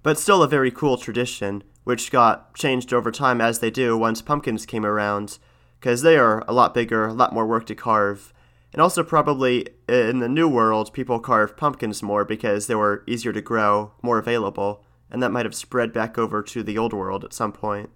But 0.02 0.18
still 0.18 0.42
a 0.42 0.48
very 0.48 0.70
cool 0.70 0.98
tradition, 0.98 1.64
which 1.84 2.10
got 2.10 2.54
changed 2.54 2.92
over 2.92 3.10
time 3.10 3.40
as 3.40 3.60
they 3.60 3.70
do 3.70 3.96
once 3.96 4.20
pumpkins 4.20 4.66
came 4.66 4.84
around, 4.84 5.38
because 5.80 6.02
they 6.02 6.18
are 6.18 6.44
a 6.46 6.52
lot 6.52 6.74
bigger, 6.74 7.06
a 7.06 7.14
lot 7.14 7.32
more 7.32 7.46
work 7.46 7.64
to 7.66 7.74
carve. 7.74 8.34
And 8.72 8.82
also, 8.82 9.02
probably 9.02 9.68
uh, 9.88 9.94
in 9.94 10.18
the 10.18 10.28
New 10.28 10.48
World, 10.48 10.92
people 10.92 11.20
carved 11.20 11.56
pumpkins 11.56 12.02
more 12.02 12.24
because 12.24 12.66
they 12.66 12.74
were 12.74 13.04
easier 13.06 13.32
to 13.32 13.40
grow, 13.40 13.92
more 14.02 14.18
available, 14.18 14.84
and 15.10 15.22
that 15.22 15.30
might 15.30 15.46
have 15.46 15.54
spread 15.54 15.92
back 15.92 16.18
over 16.18 16.42
to 16.42 16.62
the 16.62 16.76
Old 16.76 16.92
World 16.92 17.24
at 17.24 17.32
some 17.32 17.52
point. 17.52 17.90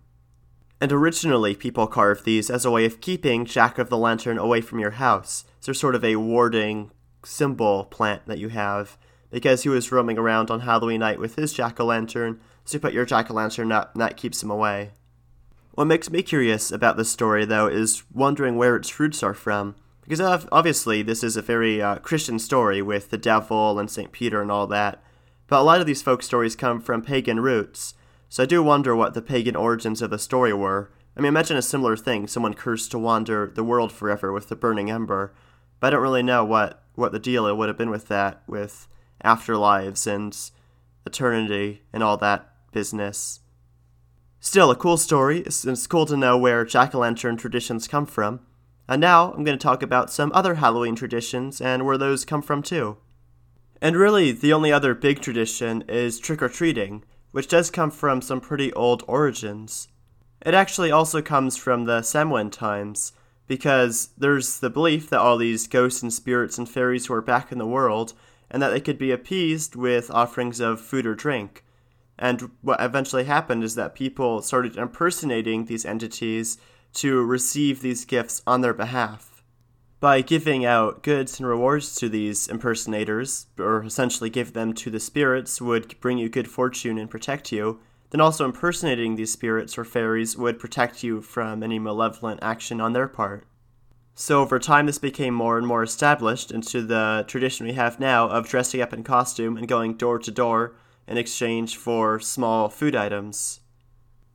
And 0.80 0.92
originally, 0.92 1.56
people 1.56 1.88
carved 1.88 2.24
these 2.24 2.48
as 2.48 2.64
a 2.64 2.70
way 2.70 2.84
of 2.84 3.00
keeping 3.00 3.44
Jack 3.44 3.78
of 3.78 3.90
the 3.90 3.98
Lantern 3.98 4.38
away 4.38 4.60
from 4.60 4.78
your 4.78 4.92
house. 4.92 5.44
So, 5.58 5.72
sort 5.72 5.96
of 5.96 6.04
a 6.04 6.16
warding 6.16 6.92
symbol 7.28 7.84
plant 7.84 8.26
that 8.26 8.38
you 8.38 8.48
have, 8.48 8.96
because 9.30 9.62
he 9.62 9.68
was 9.68 9.92
roaming 9.92 10.18
around 10.18 10.50
on 10.50 10.60
Halloween 10.60 11.00
night 11.00 11.18
with 11.18 11.36
his 11.36 11.52
jack 11.52 11.78
o' 11.78 11.84
lantern, 11.84 12.40
so 12.64 12.76
you 12.76 12.80
put 12.80 12.92
your 12.94 13.04
jack 13.04 13.30
o' 13.30 13.34
lantern 13.34 13.70
up, 13.70 13.92
and 13.92 14.00
that 14.00 14.16
keeps 14.16 14.42
him 14.42 14.50
away. 14.50 14.92
What 15.72 15.86
makes 15.86 16.10
me 16.10 16.22
curious 16.22 16.72
about 16.72 16.96
this 16.96 17.10
story, 17.10 17.44
though, 17.44 17.68
is 17.68 18.02
wondering 18.12 18.56
where 18.56 18.76
its 18.76 18.98
roots 18.98 19.22
are 19.22 19.34
from. 19.34 19.76
Because 20.02 20.20
obviously, 20.50 21.02
this 21.02 21.22
is 21.22 21.36
a 21.36 21.42
very 21.42 21.82
uh, 21.82 21.96
Christian 21.96 22.38
story 22.38 22.80
with 22.80 23.10
the 23.10 23.18
devil 23.18 23.78
and 23.78 23.90
St. 23.90 24.10
Peter 24.10 24.40
and 24.40 24.50
all 24.50 24.66
that, 24.68 25.02
but 25.48 25.60
a 25.60 25.62
lot 25.62 25.80
of 25.80 25.86
these 25.86 26.02
folk 26.02 26.22
stories 26.22 26.56
come 26.56 26.80
from 26.80 27.02
pagan 27.02 27.40
roots, 27.40 27.94
so 28.30 28.42
I 28.42 28.46
do 28.46 28.62
wonder 28.62 28.96
what 28.96 29.14
the 29.14 29.22
pagan 29.22 29.54
origins 29.54 30.00
of 30.00 30.10
the 30.10 30.18
story 30.18 30.52
were. 30.52 30.90
I 31.16 31.20
mean, 31.20 31.28
imagine 31.28 31.56
a 31.56 31.62
similar 31.62 31.96
thing 31.96 32.26
someone 32.26 32.54
cursed 32.54 32.90
to 32.92 32.98
wander 32.98 33.50
the 33.54 33.64
world 33.64 33.92
forever 33.92 34.32
with 34.32 34.48
the 34.48 34.56
burning 34.56 34.90
ember. 34.90 35.32
But 35.80 35.88
I 35.88 35.90
don't 35.90 36.02
really 36.02 36.22
know 36.22 36.44
what, 36.44 36.82
what 36.94 37.12
the 37.12 37.18
deal 37.18 37.46
it 37.46 37.56
would 37.56 37.68
have 37.68 37.78
been 37.78 37.90
with 37.90 38.08
that, 38.08 38.42
with 38.46 38.88
afterlives 39.24 40.06
and 40.06 40.36
eternity 41.06 41.82
and 41.92 42.02
all 42.02 42.16
that 42.18 42.52
business. 42.72 43.40
Still, 44.40 44.70
a 44.70 44.76
cool 44.76 44.96
story. 44.96 45.40
It's, 45.40 45.64
it's 45.64 45.86
cool 45.86 46.06
to 46.06 46.16
know 46.16 46.38
where 46.38 46.64
jack 46.64 46.94
o' 46.94 46.98
lantern 46.98 47.36
traditions 47.36 47.88
come 47.88 48.06
from. 48.06 48.40
And 48.88 49.00
now 49.00 49.32
I'm 49.32 49.44
going 49.44 49.58
to 49.58 49.62
talk 49.62 49.82
about 49.82 50.10
some 50.10 50.32
other 50.32 50.54
Halloween 50.54 50.94
traditions 50.94 51.60
and 51.60 51.84
where 51.84 51.98
those 51.98 52.24
come 52.24 52.40
from 52.40 52.62
too. 52.62 52.96
And 53.80 53.96
really, 53.96 54.32
the 54.32 54.52
only 54.52 54.72
other 54.72 54.94
big 54.94 55.20
tradition 55.20 55.82
is 55.88 56.18
trick 56.18 56.42
or 56.42 56.48
treating, 56.48 57.04
which 57.32 57.48
does 57.48 57.70
come 57.70 57.90
from 57.90 58.22
some 58.22 58.40
pretty 58.40 58.72
old 58.72 59.04
origins. 59.06 59.88
It 60.44 60.54
actually 60.54 60.90
also 60.90 61.20
comes 61.20 61.56
from 61.56 61.84
the 61.84 62.02
Samhain 62.02 62.50
times, 62.50 63.12
because 63.48 64.10
there's 64.16 64.60
the 64.60 64.70
belief 64.70 65.10
that 65.10 65.20
all 65.20 65.36
these 65.36 65.66
ghosts 65.66 66.02
and 66.02 66.12
spirits 66.12 66.58
and 66.58 66.68
fairies 66.68 67.08
were 67.08 67.22
back 67.22 67.50
in 67.50 67.58
the 67.58 67.66
world, 67.66 68.12
and 68.50 68.62
that 68.62 68.70
they 68.70 68.80
could 68.80 68.98
be 68.98 69.10
appeased 69.10 69.74
with 69.74 70.10
offerings 70.10 70.60
of 70.60 70.80
food 70.80 71.06
or 71.06 71.14
drink. 71.14 71.64
And 72.18 72.50
what 72.62 72.80
eventually 72.80 73.24
happened 73.24 73.64
is 73.64 73.74
that 73.74 73.94
people 73.94 74.42
started 74.42 74.76
impersonating 74.76 75.64
these 75.64 75.84
entities 75.84 76.58
to 76.94 77.22
receive 77.22 77.80
these 77.80 78.04
gifts 78.04 78.42
on 78.46 78.60
their 78.60 78.74
behalf 78.74 79.42
by 80.00 80.20
giving 80.20 80.64
out 80.64 81.02
goods 81.02 81.40
and 81.40 81.48
rewards 81.48 81.94
to 81.96 82.08
these 82.08 82.48
impersonators, 82.48 83.46
or 83.58 83.82
essentially 83.82 84.30
give 84.30 84.52
them 84.52 84.72
to 84.72 84.90
the 84.90 85.00
spirits, 85.00 85.60
would 85.60 85.98
bring 86.00 86.18
you 86.18 86.28
good 86.28 86.48
fortune 86.48 86.98
and 86.98 87.10
protect 87.10 87.50
you, 87.50 87.80
then 88.10 88.20
also 88.20 88.44
impersonating 88.44 89.16
these 89.16 89.32
spirits 89.32 89.76
or 89.76 89.84
fairies 89.84 90.36
would 90.36 90.58
protect 90.58 91.02
you 91.02 91.20
from 91.20 91.62
any 91.62 91.78
malevolent 91.78 92.40
action 92.42 92.80
on 92.80 92.92
their 92.92 93.08
part. 93.08 93.46
So 94.14 94.40
over 94.40 94.58
time, 94.58 94.86
this 94.86 94.98
became 94.98 95.32
more 95.32 95.58
and 95.58 95.66
more 95.66 95.84
established 95.84 96.50
into 96.50 96.82
the 96.82 97.24
tradition 97.28 97.66
we 97.66 97.74
have 97.74 98.00
now 98.00 98.28
of 98.28 98.48
dressing 98.48 98.80
up 98.80 98.92
in 98.92 99.04
costume 99.04 99.56
and 99.56 99.68
going 99.68 99.94
door 99.94 100.18
to 100.18 100.30
door 100.32 100.74
in 101.06 101.16
exchange 101.16 101.76
for 101.76 102.18
small 102.18 102.68
food 102.68 102.96
items. 102.96 103.60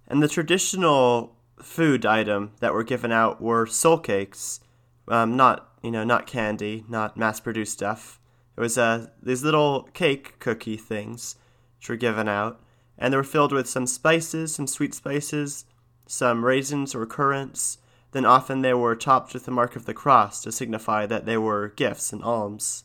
And 0.07 0.23
the 0.23 0.29
traditional 0.29 1.35
food 1.61 2.05
item 2.05 2.51
that 2.61 2.73
were 2.73 2.83
given 2.83 3.11
out 3.11 3.41
were 3.41 3.65
soul 3.65 3.97
cakes, 3.97 4.61
um, 5.09 5.35
not 5.35 5.69
you 5.81 5.91
know 5.91 6.05
not 6.05 6.27
candy, 6.27 6.85
not 6.87 7.17
mass-produced 7.17 7.73
stuff. 7.73 8.21
It 8.55 8.61
was 8.61 8.77
uh, 8.77 9.07
these 9.21 9.43
little 9.43 9.89
cake 9.93 10.39
cookie 10.39 10.77
things 10.77 11.35
which 11.77 11.89
were 11.89 11.97
given 11.97 12.29
out, 12.29 12.62
and 12.97 13.13
they 13.13 13.17
were 13.17 13.23
filled 13.23 13.51
with 13.51 13.69
some 13.69 13.87
spices, 13.87 14.55
some 14.55 14.67
sweet 14.67 14.93
spices, 14.93 15.65
some 16.05 16.45
raisins 16.45 16.93
or 16.93 17.05
currants. 17.05 17.77
Then 18.11 18.25
often 18.25 18.61
they 18.61 18.73
were 18.73 18.95
topped 18.95 19.33
with 19.33 19.45
the 19.45 19.51
mark 19.51 19.75
of 19.75 19.85
the 19.85 19.93
cross 19.93 20.41
to 20.43 20.51
signify 20.51 21.05
that 21.07 21.25
they 21.25 21.37
were 21.37 21.69
gifts 21.69 22.13
and 22.13 22.23
alms. 22.23 22.83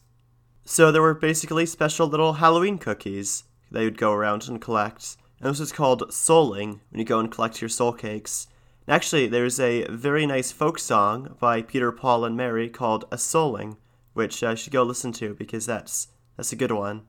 So 0.64 0.90
there 0.90 1.02
were 1.02 1.14
basically 1.14 1.66
special 1.66 2.06
little 2.06 2.34
Halloween 2.34 2.78
cookies 2.78 3.44
they 3.70 3.84
would 3.84 3.98
go 3.98 4.12
around 4.12 4.48
and 4.48 4.60
collect. 4.60 5.16
And 5.40 5.50
this 5.50 5.60
was 5.60 5.72
called 5.72 6.10
souling 6.10 6.80
when 6.90 6.98
you 6.98 7.04
go 7.04 7.20
and 7.20 7.30
collect 7.30 7.60
your 7.60 7.68
soul 7.68 7.92
cakes. 7.92 8.48
Actually, 8.88 9.26
there's 9.26 9.60
a 9.60 9.86
very 9.88 10.26
nice 10.26 10.50
folk 10.50 10.78
song 10.78 11.36
by 11.38 11.60
Peter, 11.60 11.92
Paul, 11.92 12.24
and 12.24 12.36
Mary 12.36 12.70
called 12.70 13.04
A 13.12 13.16
Souling, 13.16 13.76
which 14.14 14.42
I 14.42 14.54
should 14.54 14.72
go 14.72 14.82
listen 14.82 15.12
to 15.12 15.34
because 15.34 15.66
that's 15.66 16.08
that's 16.36 16.52
a 16.52 16.56
good 16.56 16.72
one. 16.72 17.02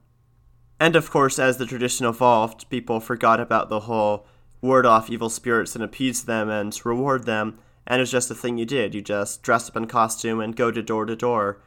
And 0.80 0.96
of 0.96 1.10
course, 1.10 1.38
as 1.38 1.58
the 1.58 1.66
tradition 1.66 2.06
evolved, 2.06 2.70
people 2.70 3.00
forgot 3.00 3.38
about 3.38 3.68
the 3.68 3.80
whole 3.80 4.26
ward 4.62 4.86
off 4.86 5.10
evil 5.10 5.28
spirits 5.28 5.74
and 5.74 5.84
appease 5.84 6.24
them 6.24 6.48
and 6.48 6.74
reward 6.86 7.26
them, 7.26 7.58
and 7.86 7.98
it 7.98 8.02
was 8.02 8.10
just 8.10 8.30
a 8.30 8.34
thing 8.34 8.56
you 8.56 8.64
did. 8.64 8.94
You 8.94 9.02
just 9.02 9.42
dressed 9.42 9.68
up 9.68 9.76
in 9.76 9.86
costume 9.86 10.40
and 10.40 10.56
go 10.56 10.70
to 10.70 10.82
door 10.82 11.04
to 11.04 11.14
door. 11.14 11.60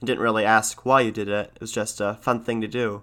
and 0.00 0.06
didn't 0.06 0.22
really 0.22 0.44
ask 0.44 0.86
why 0.86 1.00
you 1.00 1.10
did 1.10 1.28
it. 1.28 1.50
It 1.56 1.60
was 1.60 1.72
just 1.72 2.00
a 2.00 2.18
fun 2.22 2.44
thing 2.44 2.60
to 2.60 2.68
do. 2.68 3.02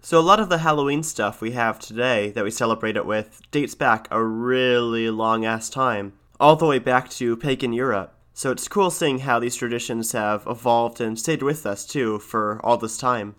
So, 0.00 0.18
a 0.18 0.22
lot 0.22 0.38
of 0.38 0.48
the 0.48 0.58
Halloween 0.58 1.02
stuff 1.02 1.40
we 1.40 1.52
have 1.52 1.80
today 1.80 2.30
that 2.30 2.44
we 2.44 2.50
celebrate 2.50 2.96
it 2.96 3.06
with 3.06 3.40
dates 3.50 3.74
back 3.74 4.06
a 4.10 4.22
really 4.22 5.10
long 5.10 5.44
ass 5.44 5.68
time, 5.68 6.12
all 6.38 6.56
the 6.56 6.66
way 6.66 6.78
back 6.78 7.10
to 7.10 7.36
pagan 7.36 7.72
Europe. 7.72 8.14
So, 8.32 8.52
it's 8.52 8.68
cool 8.68 8.90
seeing 8.90 9.20
how 9.20 9.40
these 9.40 9.56
traditions 9.56 10.12
have 10.12 10.46
evolved 10.46 11.00
and 11.00 11.18
stayed 11.18 11.42
with 11.42 11.66
us 11.66 11.84
too 11.84 12.20
for 12.20 12.60
all 12.64 12.76
this 12.76 12.96
time. 12.96 13.34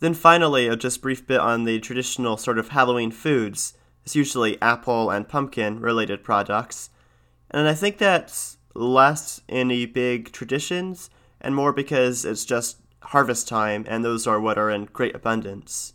Then, 0.00 0.14
finally, 0.14 0.68
a 0.68 0.76
just 0.76 1.02
brief 1.02 1.26
bit 1.26 1.40
on 1.40 1.64
the 1.64 1.80
traditional 1.80 2.36
sort 2.36 2.58
of 2.58 2.68
Halloween 2.68 3.10
foods. 3.10 3.74
It's 4.04 4.16
usually 4.16 4.60
apple 4.62 5.10
and 5.10 5.28
pumpkin 5.28 5.80
related 5.80 6.22
products. 6.22 6.90
And 7.50 7.66
I 7.66 7.74
think 7.74 7.98
that's 7.98 8.58
less 8.74 9.40
any 9.48 9.86
big 9.86 10.32
traditions 10.32 11.10
and 11.40 11.54
more 11.54 11.72
because 11.72 12.24
it's 12.24 12.44
just 12.44 12.78
harvest 13.02 13.48
time, 13.48 13.84
and 13.88 14.04
those 14.04 14.26
are 14.26 14.40
what 14.40 14.58
are 14.58 14.70
in 14.70 14.84
great 14.86 15.14
abundance. 15.14 15.94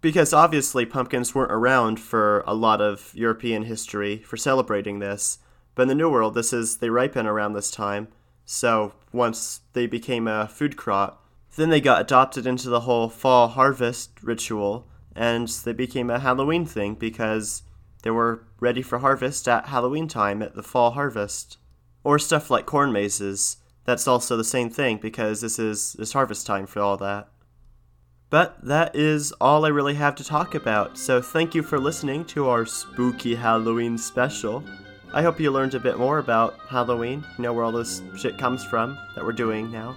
Because 0.00 0.32
obviously 0.32 0.84
pumpkins 0.84 1.34
weren't 1.34 1.52
around 1.52 2.00
for 2.00 2.42
a 2.46 2.54
lot 2.54 2.80
of 2.80 3.12
European 3.14 3.64
history 3.64 4.18
for 4.18 4.36
celebrating 4.36 4.98
this, 4.98 5.38
but 5.74 5.82
in 5.82 5.88
the 5.88 5.94
New 5.94 6.10
World, 6.10 6.34
this 6.34 6.52
is 6.52 6.78
they 6.78 6.90
ripen 6.90 7.26
around 7.26 7.52
this 7.52 7.70
time. 7.70 8.08
So 8.44 8.92
once 9.12 9.60
they 9.72 9.86
became 9.86 10.26
a 10.26 10.48
food 10.48 10.76
crop, 10.76 11.21
then 11.56 11.70
they 11.70 11.80
got 11.80 12.00
adopted 12.00 12.46
into 12.46 12.68
the 12.68 12.80
whole 12.80 13.08
fall 13.08 13.48
harvest 13.48 14.10
ritual, 14.22 14.88
and 15.14 15.48
they 15.48 15.72
became 15.72 16.10
a 16.10 16.20
Halloween 16.20 16.64
thing 16.64 16.94
because 16.94 17.62
they 18.02 18.10
were 18.10 18.44
ready 18.60 18.82
for 18.82 18.98
harvest 18.98 19.46
at 19.48 19.66
Halloween 19.66 20.08
time 20.08 20.42
at 20.42 20.54
the 20.54 20.62
fall 20.62 20.92
harvest. 20.92 21.58
Or 22.04 22.18
stuff 22.18 22.50
like 22.50 22.66
corn 22.66 22.92
mazes, 22.92 23.58
that's 23.84 24.08
also 24.08 24.36
the 24.36 24.44
same 24.44 24.70
thing 24.70 24.98
because 24.98 25.40
this 25.40 25.58
is 25.58 25.92
this 25.94 26.12
harvest 26.12 26.46
time 26.46 26.66
for 26.66 26.80
all 26.80 26.96
that. 26.98 27.28
But 28.30 28.64
that 28.64 28.96
is 28.96 29.32
all 29.40 29.66
I 29.66 29.68
really 29.68 29.94
have 29.94 30.14
to 30.16 30.24
talk 30.24 30.54
about. 30.54 30.96
So 30.96 31.20
thank 31.20 31.54
you 31.54 31.62
for 31.62 31.78
listening 31.78 32.24
to 32.26 32.48
our 32.48 32.64
spooky 32.64 33.34
Halloween 33.34 33.98
special. 33.98 34.64
I 35.12 35.20
hope 35.20 35.38
you 35.38 35.50
learned 35.50 35.74
a 35.74 35.80
bit 35.80 35.98
more 35.98 36.18
about 36.18 36.58
Halloween, 36.68 37.22
you 37.36 37.42
know 37.42 37.52
where 37.52 37.64
all 37.64 37.72
this 37.72 38.00
shit 38.16 38.38
comes 38.38 38.64
from 38.64 38.98
that 39.14 39.24
we're 39.24 39.32
doing 39.32 39.70
now. 39.70 39.94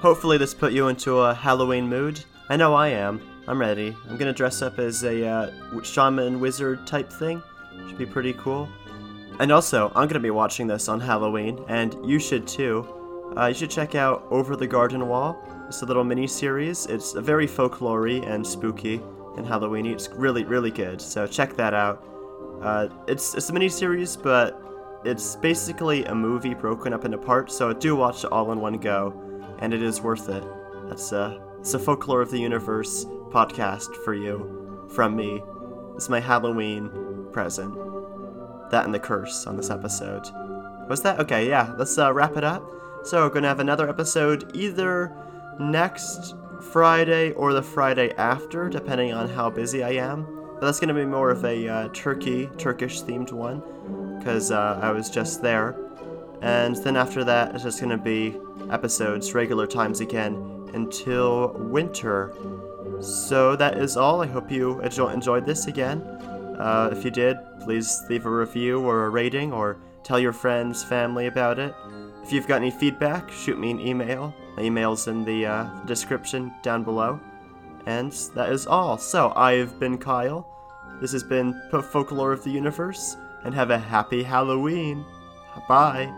Hopefully 0.00 0.38
this 0.38 0.54
put 0.54 0.72
you 0.72 0.88
into 0.88 1.18
a 1.18 1.34
Halloween 1.34 1.86
mood. 1.86 2.24
I 2.48 2.56
know 2.56 2.74
I 2.74 2.88
am. 2.88 3.20
I'm 3.46 3.60
ready. 3.60 3.94
I'm 4.08 4.16
gonna 4.16 4.32
dress 4.32 4.62
up 4.62 4.78
as 4.78 5.04
a 5.04 5.26
uh, 5.26 5.82
shaman 5.82 6.40
wizard 6.40 6.86
type 6.86 7.12
thing. 7.12 7.42
Should 7.86 7.98
be 7.98 8.06
pretty 8.06 8.32
cool. 8.32 8.66
And 9.40 9.52
also, 9.52 9.92
I'm 9.94 10.08
gonna 10.08 10.18
be 10.18 10.30
watching 10.30 10.66
this 10.66 10.88
on 10.88 11.00
Halloween, 11.00 11.62
and 11.68 11.94
you 12.02 12.18
should 12.18 12.46
too. 12.46 12.86
Uh, 13.36 13.46
you 13.48 13.54
should 13.54 13.70
check 13.70 13.94
out 13.94 14.26
Over 14.30 14.56
the 14.56 14.66
Garden 14.66 15.06
Wall. 15.06 15.36
It's 15.68 15.82
a 15.82 15.86
little 15.86 16.02
mini 16.02 16.26
series. 16.26 16.86
It's 16.86 17.12
very 17.12 17.46
folklore 17.46 18.06
and 18.06 18.46
spooky 18.46 19.02
and 19.36 19.46
Halloweeny. 19.46 19.92
It's 19.92 20.08
really, 20.08 20.44
really 20.44 20.70
good. 20.70 21.00
So 21.00 21.26
check 21.26 21.56
that 21.56 21.74
out. 21.74 22.02
Uh, 22.62 22.88
it's 23.06 23.34
it's 23.34 23.50
a 23.50 23.52
mini 23.52 23.68
series, 23.68 24.16
but 24.16 24.60
it's 25.04 25.36
basically 25.36 26.04
a 26.06 26.14
movie 26.14 26.54
broken 26.54 26.94
up 26.94 27.04
into 27.04 27.18
parts. 27.18 27.54
So 27.56 27.72
do 27.74 27.96
watch 27.96 28.24
it 28.24 28.32
all 28.32 28.50
in 28.52 28.60
one 28.60 28.78
go, 28.78 29.12
and 29.60 29.74
it 29.74 29.82
is 29.82 30.00
worth 30.00 30.28
it. 30.28 30.44
That's 30.88 31.12
uh, 31.12 31.38
it's 31.60 31.74
a 31.74 31.78
folklore 31.78 32.22
of 32.22 32.30
the 32.30 32.40
universe 32.40 33.04
podcast 33.30 33.94
for 34.04 34.14
you 34.14 34.88
from 34.88 35.14
me. 35.14 35.42
It's 35.94 36.08
my 36.08 36.20
Halloween 36.20 36.90
present. 37.32 37.74
That 38.70 38.84
and 38.84 38.94
the 38.94 38.98
curse 38.98 39.46
on 39.46 39.56
this 39.56 39.70
episode. 39.70 40.26
Was 40.88 41.02
that 41.02 41.20
okay? 41.20 41.48
Yeah. 41.48 41.74
Let's 41.76 41.96
uh, 41.98 42.12
wrap 42.12 42.36
it 42.36 42.44
up. 42.44 42.62
So 43.04 43.22
we're 43.22 43.34
gonna 43.34 43.48
have 43.48 43.60
another 43.60 43.88
episode 43.88 44.50
either 44.54 45.14
next 45.58 46.34
Friday 46.72 47.32
or 47.32 47.52
the 47.52 47.62
Friday 47.62 48.12
after, 48.16 48.68
depending 48.68 49.12
on 49.12 49.28
how 49.28 49.50
busy 49.50 49.82
I 49.82 49.92
am. 49.92 50.26
But 50.54 50.66
that's 50.66 50.80
gonna 50.80 50.94
be 50.94 51.06
more 51.06 51.30
of 51.30 51.44
a 51.44 51.68
uh, 51.68 51.88
Turkey, 51.92 52.50
Turkish 52.58 53.02
themed 53.02 53.32
one, 53.32 53.62
because 54.18 54.50
uh, 54.50 54.78
I 54.82 54.90
was 54.90 55.10
just 55.10 55.42
there. 55.42 55.76
And 56.42 56.76
then 56.76 56.96
after 56.96 57.24
that, 57.24 57.54
it's 57.54 57.64
just 57.64 57.80
gonna 57.80 57.98
be 57.98 58.36
episodes, 58.70 59.34
regular 59.34 59.66
times 59.66 60.00
again, 60.00 60.68
until 60.74 61.52
winter. 61.54 62.32
So 63.00 63.56
that 63.56 63.78
is 63.78 63.96
all. 63.96 64.22
I 64.22 64.26
hope 64.26 64.50
you 64.50 64.80
enjoyed 64.80 65.46
this 65.46 65.66
again. 65.66 66.00
Uh, 66.58 66.90
if 66.92 67.04
you 67.04 67.10
did, 67.10 67.36
please 67.62 68.02
leave 68.08 68.26
a 68.26 68.30
review 68.30 68.80
or 68.80 69.06
a 69.06 69.08
rating 69.08 69.52
or 69.52 69.78
tell 70.02 70.18
your 70.18 70.32
friends, 70.32 70.84
family 70.84 71.26
about 71.26 71.58
it. 71.58 71.74
If 72.22 72.32
you've 72.32 72.46
got 72.46 72.56
any 72.56 72.70
feedback, 72.70 73.30
shoot 73.30 73.58
me 73.58 73.70
an 73.70 73.80
email. 73.80 74.34
My 74.56 74.62
email's 74.62 75.08
in 75.08 75.24
the 75.24 75.46
uh, 75.46 75.64
description 75.86 76.52
down 76.62 76.84
below. 76.84 77.18
And 77.86 78.12
that 78.34 78.50
is 78.52 78.66
all. 78.66 78.98
So, 78.98 79.32
I've 79.34 79.80
been 79.80 79.96
Kyle. 79.96 80.46
This 81.00 81.12
has 81.12 81.22
been 81.22 81.60
Folklore 81.70 82.32
of 82.32 82.44
the 82.44 82.50
Universe, 82.50 83.16
and 83.44 83.54
have 83.54 83.70
a 83.70 83.78
happy 83.78 84.22
Halloween. 84.22 85.04
Bye. 85.66 86.12